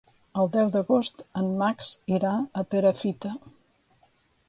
El 0.43 0.47
deu 0.55 0.71
d'agost 0.75 1.21
en 1.43 1.53
Max 1.61 1.93
irà 2.17 2.35
a 2.63 2.67
Perafita. 2.75 3.39